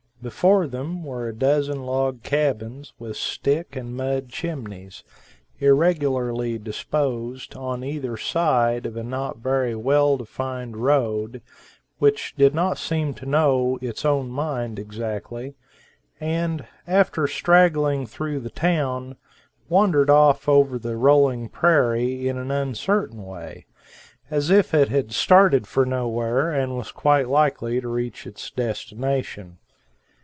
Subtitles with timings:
[0.23, 5.03] Before them were a dozen log cabins, with stick and mud chimneys,
[5.59, 11.41] irregularly disposed on either side of a not very well defined road,
[11.97, 15.55] which did not seem to know its own mind exactly,
[16.19, 19.15] and, after straggling through the town,
[19.69, 23.65] wandered off over the rolling prairie in an uncertain way,
[24.29, 29.57] as if it had started for nowhere and was quite likely to reach its destination.